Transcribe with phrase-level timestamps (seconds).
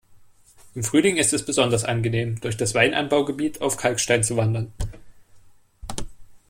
[0.73, 4.73] Im Frühling ist es besonders angenehm durch das Weinanbaugebiet auf Kalkstein zu wandern.